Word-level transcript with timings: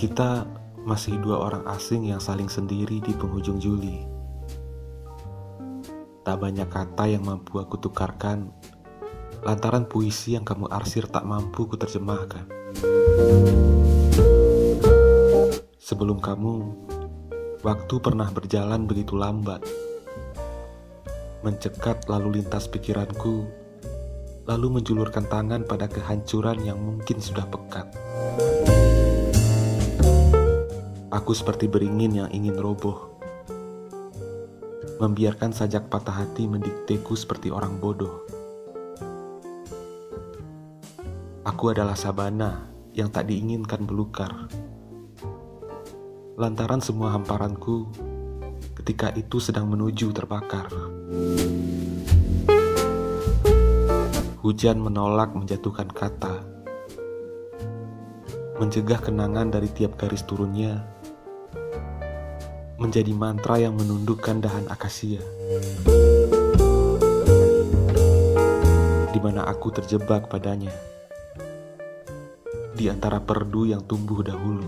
Kita 0.00 0.48
masih 0.80 1.20
dua 1.20 1.44
orang 1.44 1.68
asing 1.68 2.08
yang 2.08 2.24
saling 2.24 2.48
sendiri 2.48 3.04
di 3.04 3.12
penghujung 3.12 3.60
Juli. 3.60 4.00
Tak 6.24 6.40
banyak 6.40 6.72
kata 6.72 7.04
yang 7.04 7.28
mampu 7.28 7.60
aku 7.60 7.76
tukarkan 7.76 8.48
lantaran 9.44 9.84
puisi 9.84 10.40
yang 10.40 10.48
kamu 10.48 10.72
arsir 10.72 11.04
tak 11.04 11.28
mampu 11.28 11.68
kuterjemahkan. 11.68 12.48
Sebelum 15.76 16.16
kamu, 16.16 16.54
waktu 17.60 17.94
pernah 18.00 18.32
berjalan 18.32 18.88
begitu 18.88 19.20
lambat. 19.20 19.60
Mencekat 21.44 22.08
lalu 22.08 22.40
lintas 22.40 22.72
pikiranku, 22.72 23.44
lalu 24.48 24.80
menjulurkan 24.80 25.28
tangan 25.28 25.68
pada 25.68 25.92
kehancuran 25.92 26.56
yang 26.64 26.80
mungkin 26.80 27.20
sudah 27.20 27.44
pekat. 27.52 28.09
Aku 31.20 31.36
seperti 31.36 31.68
beringin 31.68 32.16
yang 32.16 32.32
ingin 32.32 32.56
roboh. 32.56 33.12
Membiarkan 35.04 35.52
sajak 35.52 35.92
patah 35.92 36.24
hati 36.24 36.48
mendikteku 36.48 37.12
seperti 37.12 37.52
orang 37.52 37.76
bodoh. 37.76 38.24
Aku 41.44 41.76
adalah 41.76 41.92
sabana 41.92 42.72
yang 42.96 43.12
tak 43.12 43.28
diinginkan 43.28 43.84
belukar. 43.84 44.48
Lantaran 46.40 46.80
semua 46.80 47.12
hamparanku 47.12 47.92
ketika 48.80 49.12
itu 49.12 49.44
sedang 49.44 49.68
menuju 49.68 50.16
terbakar. 50.16 50.72
Hujan 54.40 54.80
menolak 54.80 55.36
menjatuhkan 55.36 55.92
kata, 55.92 56.40
mencegah 58.56 59.04
kenangan 59.04 59.52
dari 59.52 59.68
tiap 59.68 60.00
garis 60.00 60.24
turunnya, 60.24 60.99
menjadi 62.80 63.12
mantra 63.12 63.60
yang 63.60 63.76
menundukkan 63.76 64.40
dahan 64.40 64.64
akasia. 64.72 65.20
Di 69.12 69.20
mana 69.20 69.44
aku 69.44 69.68
terjebak 69.68 70.32
padanya 70.32 70.72
di 72.80 72.88
antara 72.88 73.20
perdu 73.20 73.68
yang 73.68 73.84
tumbuh 73.84 74.24
dahulu 74.24 74.64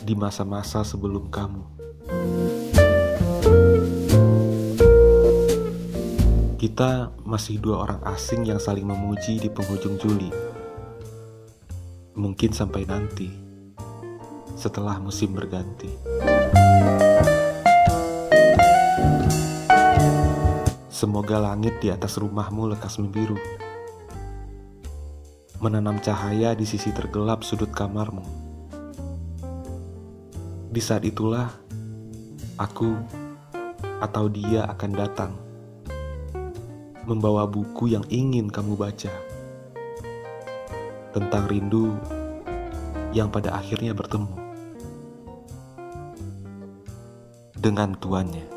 di 0.00 0.16
masa-masa 0.16 0.80
sebelum 0.80 1.28
kamu. 1.28 1.62
Kita 6.56 7.12
masih 7.28 7.60
dua 7.60 7.84
orang 7.84 8.00
asing 8.08 8.48
yang 8.48 8.56
saling 8.56 8.88
memuji 8.88 9.36
di 9.36 9.52
penghujung 9.52 10.00
Juli. 10.00 10.32
Mungkin 12.16 12.56
sampai 12.56 12.88
nanti, 12.88 13.28
setelah 14.56 14.96
musim 14.96 15.36
berganti. 15.36 15.92
Semoga 20.96 21.36
langit 21.36 21.76
di 21.84 21.92
atas 21.92 22.16
rumahmu 22.16 22.72
lekas 22.72 22.96
membiru 22.96 23.36
menanam 25.60 26.00
cahaya 26.00 26.56
di 26.56 26.64
sisi 26.64 26.88
tergelap 26.88 27.44
sudut 27.44 27.68
kamarmu. 27.68 28.24
Di 30.72 30.80
saat 30.80 31.04
itulah 31.04 31.52
aku 32.56 32.96
atau 34.00 34.24
dia 34.32 34.64
akan 34.68 34.90
datang, 34.94 35.32
membawa 37.04 37.44
buku 37.44 37.92
yang 37.92 38.04
ingin 38.08 38.48
kamu 38.48 38.78
baca 38.78 39.12
tentang 41.12 41.44
rindu 41.44 41.96
yang 43.10 43.28
pada 43.28 43.56
akhirnya 43.56 43.90
bertemu 43.92 44.45
dengan 47.66 47.98
tuannya. 47.98 48.55